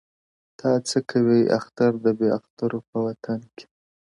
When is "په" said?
2.89-2.97